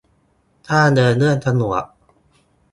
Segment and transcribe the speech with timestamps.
[0.67, 1.83] ถ้าเดินเรื่องสะดวก